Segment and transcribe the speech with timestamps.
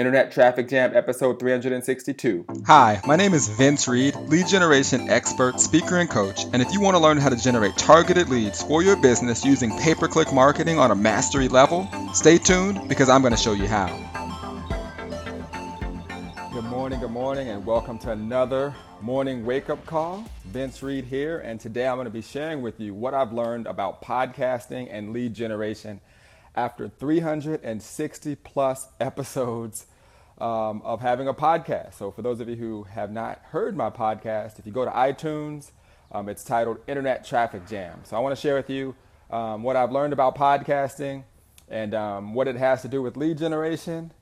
[0.00, 2.46] Internet Traffic Jam, episode 362.
[2.66, 6.44] Hi, my name is Vince Reed, lead generation expert, speaker, and coach.
[6.54, 9.76] And if you want to learn how to generate targeted leads for your business using
[9.76, 13.52] pay per click marketing on a mastery level, stay tuned because I'm going to show
[13.52, 13.88] you how.
[16.50, 20.24] Good morning, good morning, and welcome to another morning wake up call.
[20.46, 23.66] Vince Reed here, and today I'm going to be sharing with you what I've learned
[23.66, 26.00] about podcasting and lead generation
[26.54, 29.86] after 360 plus episodes
[30.40, 31.94] um, of having a podcast.
[31.94, 34.90] So, for those of you who have not heard my podcast, if you go to
[34.90, 35.70] iTunes,
[36.12, 38.00] um, it's titled Internet Traffic Jam.
[38.04, 38.94] So, I want to share with you
[39.30, 41.24] um, what I've learned about podcasting
[41.68, 44.12] and um, what it has to do with lead generation.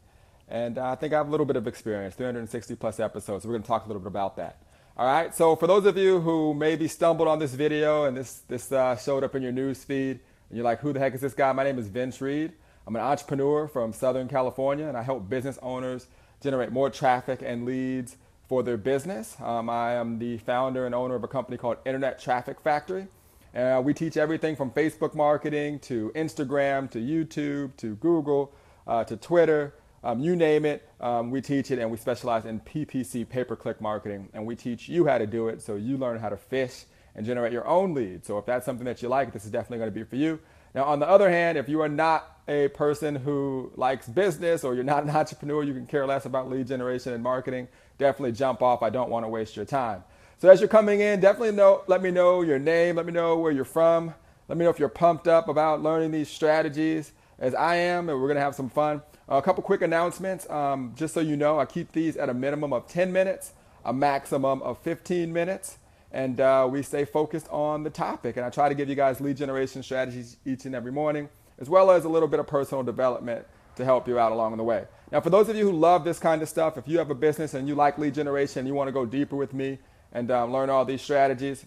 [0.48, 3.42] And uh, I think I have a little bit of experience, 360 plus episodes.
[3.42, 4.62] So we're going to talk a little bit about that.
[4.96, 5.34] All right.
[5.34, 8.96] So for those of you who maybe stumbled on this video and this this uh,
[8.96, 11.52] showed up in your news feed, and you're like, who the heck is this guy?
[11.52, 12.52] My name is Vince Reed.
[12.88, 16.06] I'm an entrepreneur from Southern California, and I help business owners
[16.40, 18.16] generate more traffic and leads
[18.48, 19.36] for their business.
[19.42, 23.06] Um, I am the founder and owner of a company called Internet Traffic Factory.
[23.54, 28.54] Uh, we teach everything from Facebook marketing to Instagram to YouTube to Google
[28.86, 29.74] uh, to Twitter.
[30.02, 33.54] Um, you name it, um, we teach it, and we specialize in PPC pay per
[33.54, 34.30] click marketing.
[34.32, 37.26] And we teach you how to do it so you learn how to fish and
[37.26, 38.26] generate your own leads.
[38.26, 40.40] So if that's something that you like, this is definitely going to be for you.
[40.74, 44.74] Now, on the other hand, if you are not a person who likes business or
[44.74, 48.62] you're not an entrepreneur, you can care less about lead generation and marketing, definitely jump
[48.62, 48.82] off.
[48.82, 50.02] I don't want to waste your time.
[50.38, 53.36] So as you're coming in, definitely know, let me know your name, let me know
[53.36, 54.14] where you're from,
[54.46, 58.20] let me know if you're pumped up about learning these strategies as I am, and
[58.20, 59.02] we're going to have some fun.
[59.28, 62.72] A couple quick announcements, um, just so you know, I keep these at a minimum
[62.72, 63.52] of 10 minutes,
[63.84, 65.78] a maximum of 15 minutes
[66.12, 68.36] and uh, we stay focused on the topic.
[68.36, 71.28] And I try to give you guys lead generation strategies each and every morning,
[71.58, 73.46] as well as a little bit of personal development
[73.76, 74.86] to help you out along the way.
[75.12, 77.14] Now, for those of you who love this kind of stuff, if you have a
[77.14, 79.78] business and you like lead generation, and you want to go deeper with me
[80.12, 81.64] and um, learn all these strategies,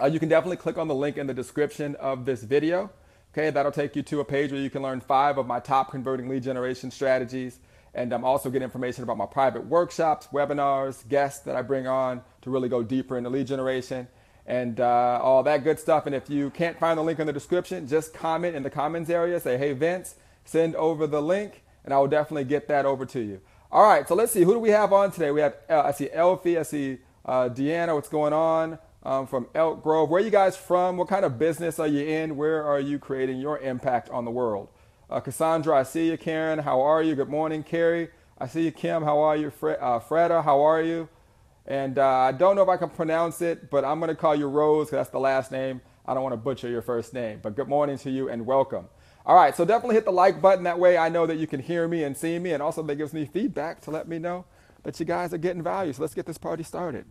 [0.00, 2.90] uh, you can definitely click on the link in the description of this video.
[3.32, 5.90] Okay, that'll take you to a page where you can learn five of my top
[5.90, 7.58] converting lead generation strategies
[7.94, 12.22] and I'm also get information about my private workshops, webinars, guests that I bring on
[12.42, 14.08] to really go deeper into lead generation
[14.46, 16.06] and uh, all that good stuff.
[16.06, 19.08] And if you can't find the link in the description, just comment in the comments
[19.08, 19.40] area.
[19.40, 23.20] Say, hey, Vince, send over the link, and I will definitely get that over to
[23.20, 23.40] you.
[23.72, 24.42] All right, so let's see.
[24.42, 25.30] Who do we have on today?
[25.30, 27.94] We have, uh, I see Elfie, I see uh, Deanna.
[27.94, 28.78] What's going on?
[29.02, 30.08] Um, from Elk Grove.
[30.08, 30.96] Where are you guys from?
[30.96, 32.36] What kind of business are you in?
[32.36, 34.68] Where are you creating your impact on the world?
[35.10, 36.16] Uh, Cassandra, I see you.
[36.16, 37.14] Karen, how are you?
[37.14, 38.08] Good morning, Carrie.
[38.38, 39.02] I see you, Kim.
[39.02, 39.50] How are you?
[39.50, 41.08] Fre- uh, Freda, how are you?
[41.66, 44.34] And uh, I don't know if I can pronounce it, but I'm going to call
[44.34, 45.82] you Rose because that's the last name.
[46.06, 47.40] I don't want to butcher your first name.
[47.42, 48.88] But good morning to you and welcome.
[49.26, 50.64] All right, so definitely hit the like button.
[50.64, 52.52] That way I know that you can hear me and see me.
[52.52, 54.46] And also that gives me feedback to let me know
[54.84, 55.92] that you guys are getting value.
[55.92, 57.04] So let's get this party started.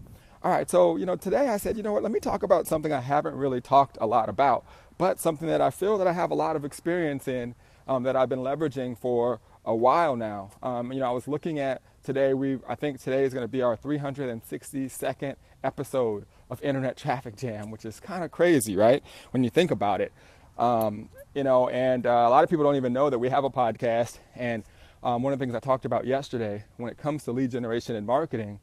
[0.44, 2.68] All right, so, you know, today I said, you know what, let me talk about
[2.68, 4.66] something I haven't really talked a lot about,
[4.98, 7.56] but something that I feel that I have a lot of experience in
[7.88, 10.52] um, that I've been leveraging for a while now.
[10.62, 12.34] Um, you know, I was looking at today.
[12.34, 17.72] We I think today is going to be our 362nd episode of Internet Traffic Jam,
[17.72, 19.04] which is kind of crazy, right?
[19.32, 20.12] When you think about it.
[20.58, 23.44] Um, you know, and uh, a lot of people don't even know that we have
[23.44, 24.20] a podcast.
[24.36, 24.64] And
[25.02, 27.96] um, one of the things I talked about yesterday, when it comes to lead generation
[27.96, 28.60] and marketing,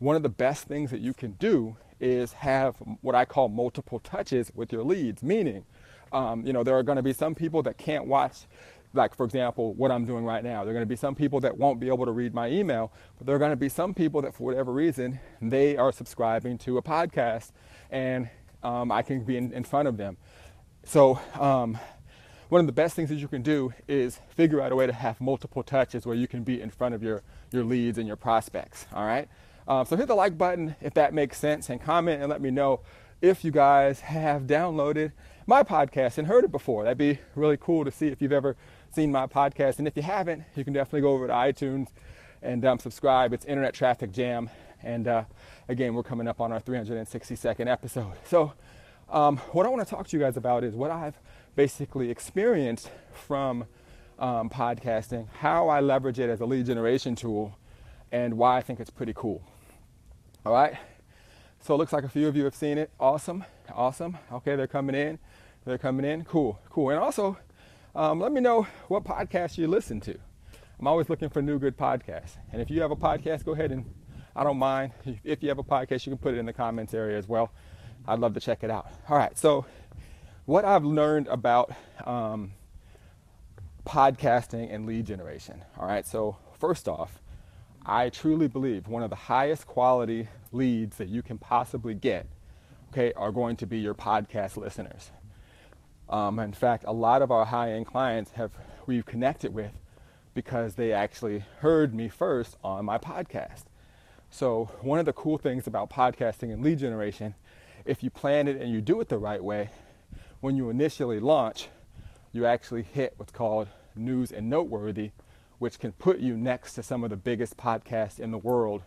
[0.00, 3.98] one of the best things that you can do is have what I call multiple
[3.98, 5.64] touches with your leads, meaning
[6.12, 8.46] um, you know, there are going to be some people that can't watch,
[8.94, 10.64] like, for example, what I'm doing right now.
[10.64, 12.92] There are going to be some people that won't be able to read my email,
[13.16, 16.58] but there are going to be some people that, for whatever reason, they are subscribing
[16.58, 17.52] to a podcast
[17.90, 18.28] and
[18.62, 20.16] um, I can be in, in, front of them.
[20.84, 21.78] So, um,
[22.48, 24.92] one of the best things that you can do is figure out a way to
[24.92, 28.16] have multiple touches where you can be in front of your, your leads and your
[28.16, 28.86] prospects.
[28.94, 29.28] All right.
[29.66, 32.50] Um, so hit the like button if that makes sense and comment and let me
[32.50, 32.80] know
[33.20, 35.12] if you guys have downloaded
[35.48, 36.84] my podcast and heard it before.
[36.84, 38.54] That'd be really cool to see if you've ever
[38.94, 39.78] seen my podcast.
[39.78, 41.88] And if you haven't, you can definitely go over to iTunes
[42.42, 43.32] and um, subscribe.
[43.32, 44.50] It's Internet Traffic Jam.
[44.82, 45.24] And uh,
[45.66, 48.12] again, we're coming up on our 362nd episode.
[48.26, 48.52] So,
[49.08, 51.18] um, what I want to talk to you guys about is what I've
[51.56, 53.64] basically experienced from
[54.18, 57.56] um, podcasting, how I leverage it as a lead generation tool,
[58.12, 59.42] and why I think it's pretty cool.
[60.44, 60.74] All right.
[61.60, 62.90] So it looks like a few of you have seen it.
[63.00, 63.44] Awesome.
[63.74, 64.18] Awesome.
[64.32, 65.18] Okay, they're coming in.
[65.64, 66.24] They're coming in.
[66.24, 66.90] Cool, cool.
[66.90, 67.36] And also,
[67.94, 70.18] um, let me know what podcast you listen to.
[70.78, 72.36] I'm always looking for new good podcasts.
[72.52, 73.84] And if you have a podcast, go ahead and
[74.36, 74.92] I don't mind.
[75.24, 77.50] If you have a podcast, you can put it in the comments area as well.
[78.06, 78.88] I'd love to check it out.
[79.08, 79.36] All right.
[79.36, 79.66] So,
[80.46, 81.72] what I've learned about
[82.06, 82.52] um,
[83.84, 85.64] podcasting and lead generation.
[85.78, 86.06] All right.
[86.06, 87.20] So, first off,
[87.84, 92.26] I truly believe one of the highest quality leads that you can possibly get,
[92.92, 95.10] okay, are going to be your podcast listeners.
[96.10, 98.50] Um, in fact, a lot of our high-end clients have
[98.86, 99.72] we've connected with
[100.34, 103.64] because they actually heard me first on my podcast.
[104.30, 107.34] So one of the cool things about podcasting and lead generation,
[107.84, 109.70] if you plan it and you do it the right way,
[110.40, 111.68] when you initially launch,
[112.32, 115.10] you actually hit what's called news and noteworthy,
[115.58, 118.82] which can put you next to some of the biggest podcasts in the world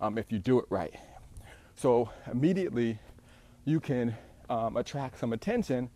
[0.00, 0.94] um, if you do it right.
[1.76, 2.98] So immediately
[3.64, 4.14] you can
[4.48, 5.88] um, attract some attention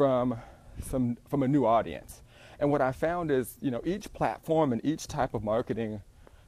[0.00, 0.34] from
[0.82, 2.22] some from a new audience.
[2.58, 6.00] And what I found is, you know, each platform and each type of marketing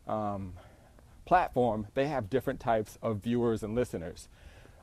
[0.08, 0.54] um,
[1.26, 4.28] platform, they have different types of viewers and listeners.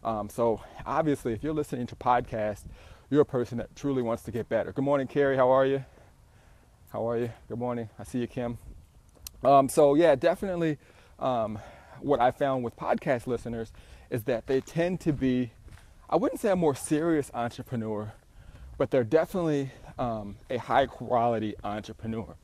[0.03, 2.65] Um, so obviously, if you're listening to podcasts,
[3.09, 4.71] you're a person that truly wants to get better.
[4.71, 5.35] Good morning, Carrie.
[5.35, 5.83] How are you?
[6.93, 7.31] How are you?
[7.47, 7.89] Good morning.
[7.97, 8.59] I see you, Kim.
[9.43, 10.77] Um, so yeah, definitely.
[11.17, 11.57] Um,
[12.01, 13.71] what I found with podcast listeners
[14.11, 15.53] is that they tend to be,
[16.07, 18.13] I wouldn't say a more serious entrepreneur,
[18.79, 22.37] but they're definitely um, a high quality entrepreneur.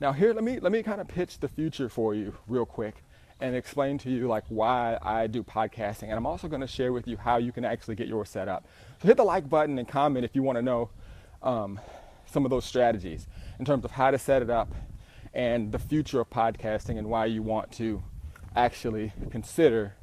[0.00, 3.02] Now here, let me let me kind of pitch the future for you real quick
[3.40, 6.04] and explain to you like why I do podcasting.
[6.04, 8.48] And I'm also going to share with you how you can actually get yours set
[8.48, 8.66] up.
[9.00, 10.90] So hit the like button and comment if you want to know
[11.42, 11.80] um,
[12.26, 13.26] some of those strategies
[13.58, 14.68] in terms of how to set it up
[15.32, 18.02] and the future of podcasting and why you want to
[18.54, 19.94] actually consider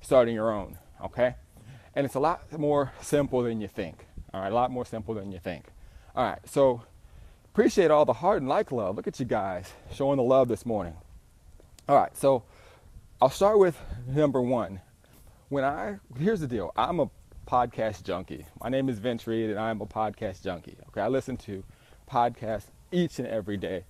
[0.00, 0.78] starting your own.
[1.04, 1.34] Okay,
[1.94, 4.06] and it's a lot more simple than you think.
[4.34, 5.66] All right, a lot more simple than you think.
[6.16, 6.82] All right, so
[7.52, 8.96] appreciate all the heart and like love.
[8.96, 10.94] Look at you guys showing the love this morning.
[11.88, 12.42] All right, so
[13.22, 14.80] I'll start with number one.
[15.50, 17.08] When I here's the deal, I'm a
[17.46, 18.44] podcast junkie.
[18.60, 20.78] My name is Vince Reed, and I'm a podcast junkie.
[20.88, 21.62] Okay, I listen to
[22.10, 23.84] podcasts each and every day.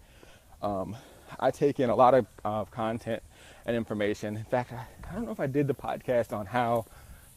[0.61, 0.95] Um,
[1.41, 3.23] I take in a lot of uh, content
[3.65, 4.37] and information.
[4.37, 6.85] In fact, I, I, don't know if I did the podcast on how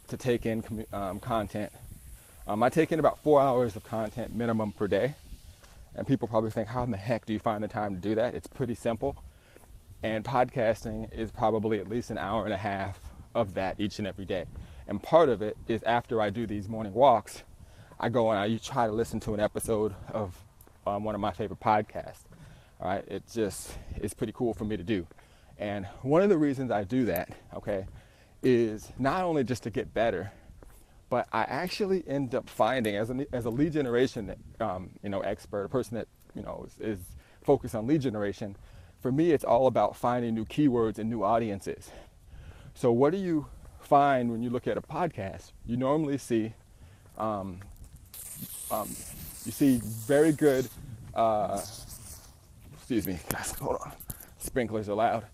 [0.09, 1.71] to take in um, content.
[2.47, 5.15] Um, I take in about four hours of content minimum per day.
[5.95, 8.15] And people probably think, how in the heck do you find the time to do
[8.15, 8.35] that?
[8.35, 9.17] It's pretty simple.
[10.01, 12.99] And podcasting is probably at least an hour and a half
[13.35, 14.45] of that each and every day.
[14.87, 17.43] And part of it is after I do these morning walks,
[17.99, 20.39] I go and I try to listen to an episode of
[20.85, 22.23] um, one of my favorite podcasts.
[22.79, 25.05] All right, it just is pretty cool for me to do.
[25.57, 27.87] And one of the reasons I do that, okay,
[28.43, 30.31] is not only just to get better,
[31.09, 35.21] but I actually end up finding as a, as a lead generation, um, you know,
[35.21, 36.99] expert, a person that you know is, is
[37.43, 38.55] focused on lead generation
[39.01, 41.91] for me, it's all about finding new keywords and new audiences.
[42.73, 43.47] So, what do you
[43.79, 45.51] find when you look at a podcast?
[45.65, 46.53] You normally see,
[47.17, 47.59] um,
[48.71, 48.89] um,
[49.45, 50.67] you see very good.
[51.13, 51.61] Uh,
[52.73, 53.53] excuse me, guys.
[53.53, 53.91] Hold on.
[54.39, 55.25] Sprinklers are loud.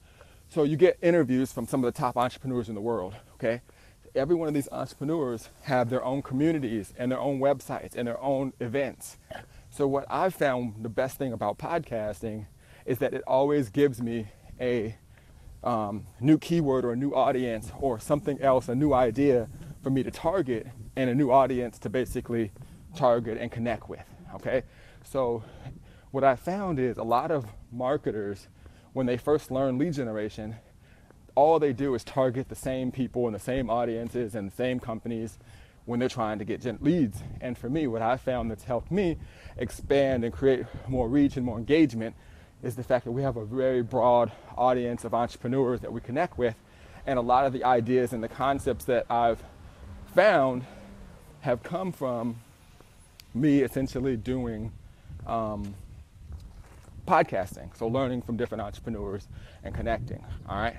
[0.49, 3.15] So you get interviews from some of the top entrepreneurs in the world.
[3.35, 3.61] Okay,
[4.15, 8.21] every one of these entrepreneurs have their own communities and their own websites and their
[8.21, 9.18] own events.
[9.69, 12.45] So what I've found the best thing about podcasting
[12.86, 14.27] is that it always gives me
[14.60, 14.95] a
[15.63, 19.48] um, new keyword or a new audience or something else, a new idea
[19.81, 22.51] for me to target and a new audience to basically
[22.95, 24.04] target and connect with.
[24.36, 24.63] Okay,
[25.04, 25.44] so
[26.12, 28.48] what I found is a lot of marketers,
[28.94, 30.56] when they first learn lead generation,
[31.35, 34.80] all they do is target the same people and the same audiences and the same
[34.80, 35.37] companies
[35.85, 37.21] when they're trying to get leads.
[37.42, 39.18] And for me, what I found that's helped me
[39.57, 42.16] expand and create more reach and more engagement
[42.61, 46.37] is the fact that we have a very broad audience of entrepreneurs that we connect
[46.37, 46.56] with.
[47.06, 49.44] And a lot of the ideas and the concepts that I've
[50.16, 50.63] found
[51.42, 52.37] have come from
[53.33, 54.71] me essentially doing
[55.28, 55.75] um,
[57.06, 57.75] podcasting.
[57.78, 59.28] So learning from different entrepreneurs
[59.63, 60.23] and connecting.
[60.47, 60.78] All right.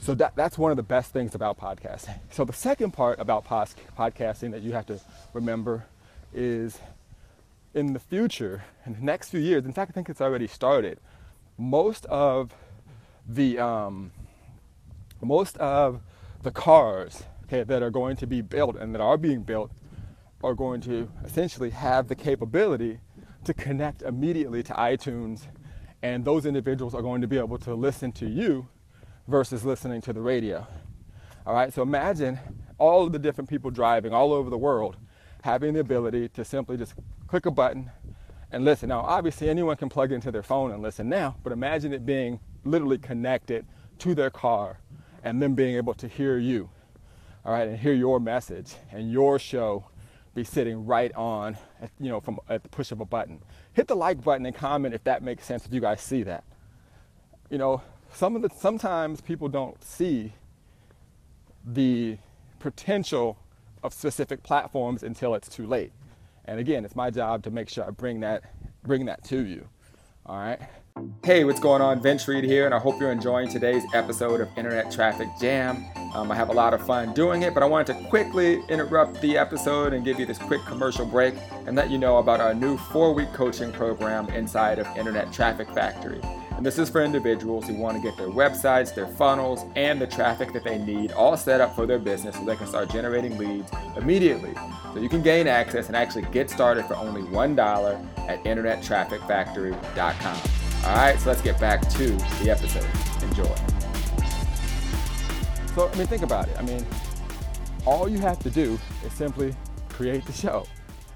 [0.00, 2.18] So that, that's one of the best things about podcasting.
[2.30, 4.98] So the second part about pos- podcasting that you have to
[5.34, 5.84] remember
[6.32, 6.78] is
[7.74, 10.98] in the future, in the next few years, in fact, I think it's already started,
[11.58, 12.54] most of
[13.28, 14.12] the um,
[15.20, 16.00] most of
[16.42, 19.70] the cars okay, that are going to be built and that are being built
[20.42, 22.98] are going to essentially have the capability
[23.44, 25.42] to connect immediately to iTunes,
[26.02, 28.66] and those individuals are going to be able to listen to you
[29.30, 30.66] versus listening to the radio.
[31.46, 32.38] All right, so imagine
[32.78, 34.96] all of the different people driving all over the world
[35.42, 36.94] having the ability to simply just
[37.26, 37.90] click a button
[38.52, 38.88] and listen.
[38.90, 42.40] Now, obviously, anyone can plug into their phone and listen now, but imagine it being
[42.64, 43.66] literally connected
[44.00, 44.80] to their car
[45.24, 46.70] and them being able to hear you,
[47.44, 49.86] all right, and hear your message and your show
[50.34, 51.56] be sitting right on,
[52.00, 53.42] you know, from at the push of a button.
[53.74, 56.44] Hit the like button and comment if that makes sense, if you guys see that.
[57.50, 60.32] you know, some of the sometimes people don't see
[61.64, 62.18] the
[62.58, 63.38] potential
[63.82, 65.92] of specific platforms until it's too late.
[66.44, 68.42] And again, it's my job to make sure I bring that
[68.82, 69.68] bring that to you.
[70.26, 70.60] All right.
[71.24, 72.02] Hey, what's going on?
[72.02, 75.84] Vince Reed here, and I hope you're enjoying today's episode of Internet Traffic Jam.
[76.14, 79.20] Um, I have a lot of fun doing it, but I wanted to quickly interrupt
[79.20, 81.34] the episode and give you this quick commercial break
[81.66, 85.70] and let you know about our new four week coaching program inside of Internet Traffic
[85.70, 86.20] Factory.
[86.60, 90.06] And this is for individuals who want to get their websites, their funnels, and the
[90.06, 93.38] traffic that they need all set up for their business so they can start generating
[93.38, 94.52] leads immediately.
[94.92, 100.40] So you can gain access and actually get started for only $1 at internettrafficfactory.com.
[100.84, 102.08] All right, so let's get back to
[102.42, 102.84] the episode.
[103.22, 103.56] Enjoy.
[105.74, 106.58] So, I mean, think about it.
[106.58, 106.84] I mean,
[107.86, 109.56] all you have to do is simply
[109.88, 110.66] create the show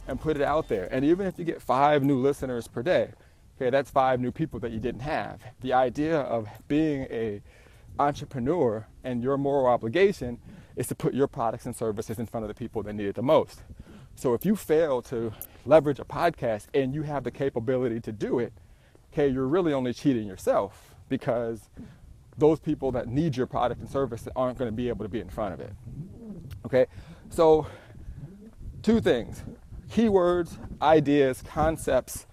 [0.08, 0.88] and put it out there.
[0.90, 3.10] And even if you get five new listeners per day,
[3.56, 5.40] Okay, that's five new people that you didn't have.
[5.60, 7.40] The idea of being a
[7.98, 10.40] entrepreneur and your moral obligation
[10.76, 13.14] is to put your products and services in front of the people that need it
[13.14, 13.62] the most.
[14.16, 15.32] So if you fail to
[15.64, 18.52] leverage a podcast and you have the capability to do it,
[19.12, 21.70] okay, you're really only cheating yourself because
[22.36, 25.20] those people that need your product and service aren't going to be able to be
[25.20, 25.72] in front of it.
[26.66, 26.86] Okay?
[27.30, 27.66] So
[28.82, 29.42] two things.
[29.90, 32.26] Keywords, ideas, concepts,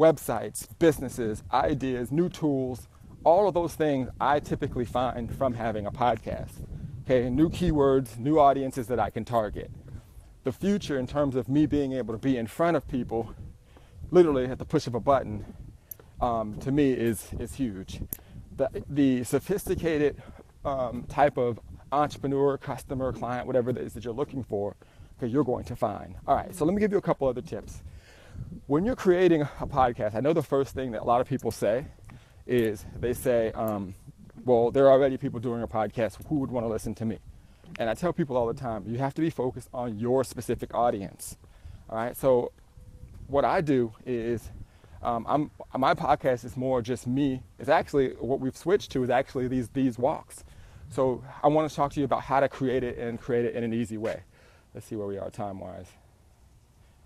[0.00, 2.88] websites, businesses, ideas, new tools,
[3.22, 6.64] all of those things I typically find from having a podcast.
[7.02, 9.70] Okay, new keywords, new audiences that I can target.
[10.44, 13.34] The future, in terms of me being able to be in front of people,
[14.10, 15.44] literally at the push of a button,
[16.22, 18.00] um, to me is is huge.
[18.56, 20.22] The, the sophisticated
[20.64, 21.60] um, type of
[21.92, 24.76] entrepreneur, customer, client, whatever it is that you're looking for,
[25.18, 26.14] okay, you're going to find.
[26.26, 27.82] All right, so let me give you a couple other tips
[28.66, 31.50] when you're creating a podcast, I know the first thing that a lot of people
[31.50, 31.86] say
[32.46, 33.94] is they say, um,
[34.44, 36.24] well, there are already people doing a podcast.
[36.28, 37.18] Who would want to listen to me?
[37.78, 40.74] And I tell people all the time, you have to be focused on your specific
[40.74, 41.36] audience.
[41.88, 42.16] All right.
[42.16, 42.52] So
[43.26, 44.50] what I do is,
[45.02, 47.42] um, my podcast is more just me.
[47.58, 50.44] It's actually what we've switched to is actually these these walks.
[50.90, 53.54] So I want to talk to you about how to create it and create it
[53.54, 54.22] in an easy way.
[54.74, 55.86] Let's see where we are time wise.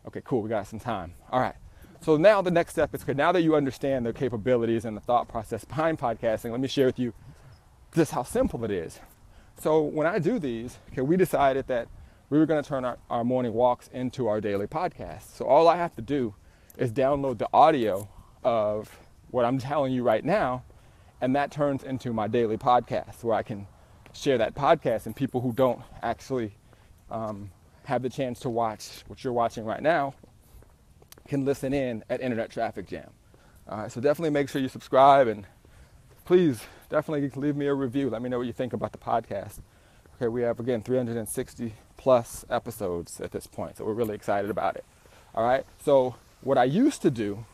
[0.07, 1.15] Okay, cool, we got some time.
[1.31, 1.55] All right.
[2.01, 5.01] So now the next step is okay, now that you understand the capabilities and the
[5.01, 7.15] thought process behind podcasting, let me share with you
[7.95, 9.01] just how simple it is.
[9.59, 11.89] So when I do these, okay, we decided that
[12.29, 15.35] we were going to turn our, our morning walks into our daily podcast.
[15.37, 16.35] So all I have to do
[16.77, 18.09] is download the audio
[18.43, 18.99] of
[19.31, 20.65] what I'm telling you right now,
[21.21, 23.67] and that turns into my daily podcast where I can
[24.13, 26.55] share that podcast and people who don't actually
[27.11, 27.51] um,
[27.85, 30.15] have the chance to watch what you're watching right now
[31.29, 33.11] can listen in at Internet Traffic Jam.
[33.69, 35.47] All right, so definitely make sure you subscribe and
[36.25, 38.11] please definitely leave me a review.
[38.11, 39.61] Let me know what you think about the podcast.
[40.17, 44.77] Okay, we have again 360 plus episodes at this point, so we're really excited about
[44.77, 44.85] it.
[45.35, 47.45] All right, so what I used to do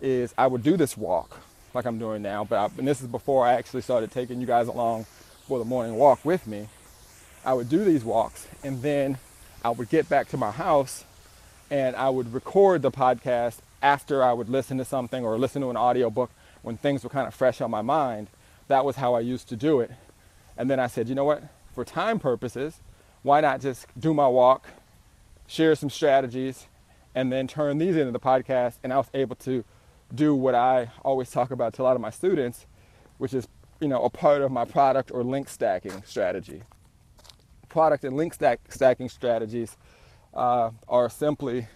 [0.00, 1.40] is I would do this walk
[1.74, 4.46] like I'm doing now, but I, and this is before I actually started taking you
[4.46, 5.04] guys along
[5.46, 6.68] for the morning walk with me.
[7.44, 9.18] I would do these walks and then
[9.64, 11.04] I would get back to my house
[11.70, 15.70] and I would record the podcast after I would listen to something or listen to
[15.70, 16.30] an audiobook
[16.62, 18.28] when things were kind of fresh on my mind.
[18.68, 19.90] That was how I used to do it.
[20.56, 21.42] And then I said, you know what?
[21.74, 22.80] For time purposes,
[23.22, 24.68] why not just do my walk,
[25.46, 26.66] share some strategies,
[27.14, 28.74] and then turn these into the podcast?
[28.84, 29.64] And I was able to
[30.14, 32.66] do what I always talk about to a lot of my students,
[33.18, 33.48] which is,
[33.80, 36.62] you know, a part of my product or link stacking strategy
[37.68, 39.76] product and link stack, stacking strategies
[40.34, 41.66] uh, are simply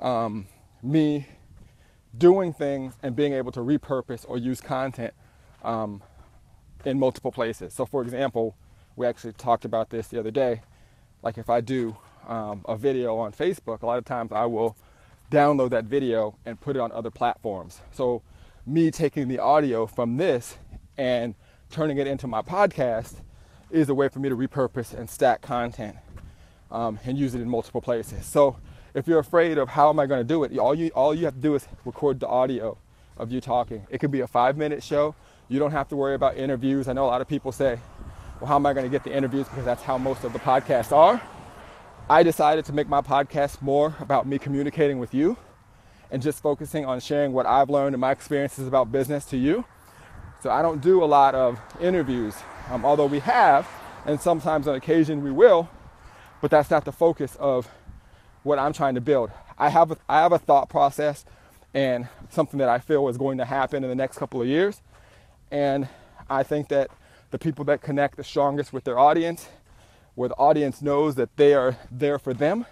[0.00, 0.46] um,
[0.82, 1.26] me
[2.16, 5.14] doing things and being able to repurpose or use content
[5.62, 6.02] um,
[6.84, 7.72] in multiple places.
[7.72, 8.56] So, for example,
[8.96, 10.62] we actually talked about this the other day.
[11.22, 11.96] Like, if I do
[12.26, 14.76] um, a video on Facebook, a lot of times I will
[15.30, 17.80] download that video and put it on other platforms.
[17.92, 18.22] So,
[18.66, 20.58] me taking the audio from this
[20.96, 21.34] and
[21.70, 23.14] turning it into my podcast
[23.70, 25.96] is a way for me to repurpose and stack content
[26.70, 28.26] um, and use it in multiple places.
[28.26, 28.56] So
[28.94, 31.24] if you're afraid of how am I going to do it, all you all you
[31.24, 32.76] have to do is record the audio
[33.16, 33.86] of you talking.
[33.90, 35.14] It could be a five minute show.
[35.48, 36.88] You don't have to worry about interviews.
[36.88, 37.78] I know a lot of people say,
[38.40, 39.48] well, how am I going to get the interviews?
[39.48, 41.20] Because that's how most of the podcasts are.
[42.08, 45.36] I decided to make my podcast more about me communicating with you
[46.10, 49.64] and just focusing on sharing what I've learned and my experiences about business to you.
[50.42, 52.34] So I don't do a lot of interviews
[52.70, 53.68] um, although we have,
[54.06, 55.68] and sometimes on occasion we will,
[56.40, 57.68] but that's not the focus of
[58.44, 59.30] what I'm trying to build.
[59.58, 61.24] I have a, I have a thought process
[61.74, 64.80] and something that I feel is going to happen in the next couple of years.
[65.50, 65.88] And
[66.30, 66.90] I think that
[67.32, 69.48] the people that connect the strongest with their audience,
[70.14, 72.66] where the audience knows that they are there for them,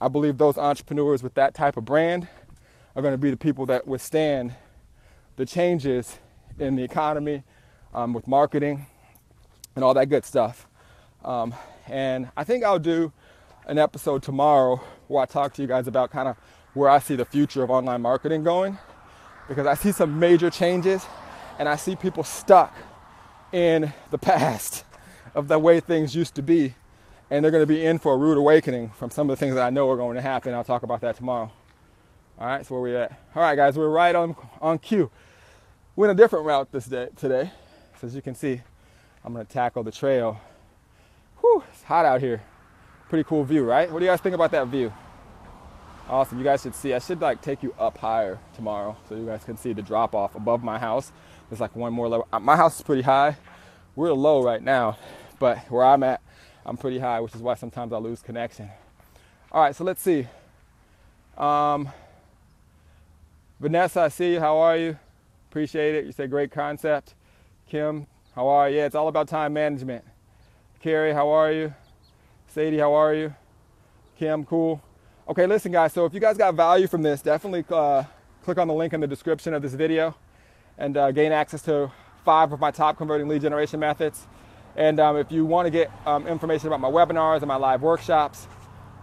[0.00, 2.28] I believe those entrepreneurs with that type of brand
[2.94, 4.54] are going to be the people that withstand
[5.36, 6.18] the changes
[6.58, 7.42] in the economy
[7.94, 8.86] um, with marketing
[9.78, 10.66] and all that good stuff.
[11.24, 11.54] Um,
[11.86, 13.12] and I think I'll do
[13.68, 16.36] an episode tomorrow where I talk to you guys about kind of
[16.74, 18.76] where I see the future of online marketing going
[19.46, 21.06] because I see some major changes
[21.60, 22.74] and I see people stuck
[23.52, 24.84] in the past
[25.36, 26.74] of the way things used to be
[27.30, 29.54] and they're going to be in for a rude awakening from some of the things
[29.54, 30.54] that I know are going to happen.
[30.54, 31.52] I'll talk about that tomorrow.
[32.40, 33.12] All right, so where we at?
[33.36, 35.08] All right, guys, we're right on on cue.
[35.94, 37.52] We're in a different route this day today.
[38.02, 38.62] As you can see,
[39.24, 40.40] I'm to tackle the trail.
[41.40, 42.42] Whew, it's hot out here.
[43.08, 43.90] Pretty cool view, right?
[43.90, 44.92] What do you guys think about that view?
[46.08, 46.38] Awesome.
[46.38, 46.94] You guys should see.
[46.94, 50.14] I should like take you up higher tomorrow so you guys can see the drop
[50.14, 51.12] off above my house.
[51.48, 52.26] There's like one more level.
[52.32, 53.36] Uh, my house is pretty high.
[53.94, 54.96] We're low right now,
[55.38, 56.22] but where I'm at,
[56.64, 58.70] I'm pretty high, which is why sometimes I lose connection.
[59.50, 60.26] All right, so let's see.
[61.36, 61.90] Um,
[63.60, 64.40] Vanessa, I see you.
[64.40, 64.98] How are you?
[65.50, 66.04] Appreciate it.
[66.04, 67.14] You said great concept.
[67.68, 68.06] Kim,
[68.38, 68.76] how are you?
[68.76, 70.04] Yeah, it's all about time management.
[70.78, 71.74] Carrie, how are you?
[72.46, 73.34] Sadie, how are you?
[74.16, 74.80] Kim, cool.
[75.28, 75.92] Okay, listen, guys.
[75.92, 78.04] So if you guys got value from this, definitely uh,
[78.44, 80.14] click on the link in the description of this video
[80.78, 81.90] and uh, gain access to
[82.24, 84.28] five of my top converting lead generation methods.
[84.76, 87.82] And um, if you want to get um, information about my webinars and my live
[87.82, 88.46] workshops,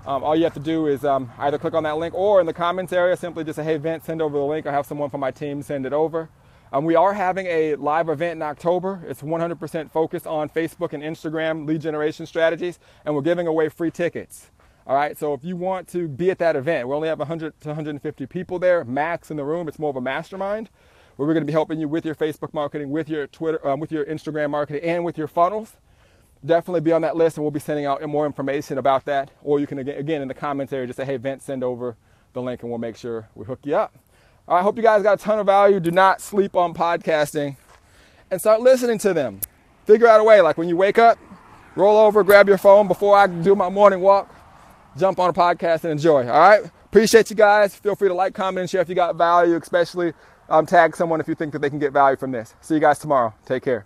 [0.08, 2.46] um, all you have to do is um, either click on that link or in
[2.46, 4.66] the comments area, simply just say, hey, Vince, send over the link.
[4.66, 6.30] I have someone from my team send it over.
[6.76, 9.02] Um, we are having a live event in October.
[9.08, 13.92] It's 100% focused on Facebook and Instagram lead generation strategies, and we're giving away free
[13.92, 14.52] tickets.
[14.86, 17.62] All right, so if you want to be at that event, we only have 100
[17.62, 19.70] to 150 people there, max in the room.
[19.70, 20.70] It's more of a mastermind
[21.16, 23.80] where we're going to be helping you with your Facebook marketing, with your Twitter, um,
[23.80, 25.78] with your Instagram marketing, and with your funnels.
[26.46, 29.32] Definitely be on that list, and we'll be sending out more information about that.
[29.44, 31.96] Or you can again in the comments area just say, "Hey, Vince, send over
[32.34, 33.94] the link, and we'll make sure we hook you up."
[34.48, 35.80] I hope you guys got a ton of value.
[35.80, 37.58] Do not sleep on podcasting,
[38.30, 39.40] and start listening to them.
[39.86, 41.18] Figure out a way, like when you wake up,
[41.76, 44.34] roll over, grab your phone before I do my morning walk,
[44.98, 46.28] jump on a podcast and enjoy.
[46.28, 46.64] All right.
[46.86, 47.76] Appreciate you guys.
[47.76, 50.14] Feel free to like, comment, and share if you got value, especially
[50.50, 52.56] um, tag someone if you think that they can get value from this.
[52.62, 53.34] See you guys tomorrow.
[53.46, 53.86] Take care.